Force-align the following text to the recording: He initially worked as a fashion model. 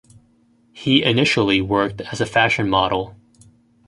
He 0.73 1.03
initially 1.03 1.61
worked 1.61 2.01
as 2.01 2.19
a 2.19 2.25
fashion 2.25 2.67
model. 2.67 3.15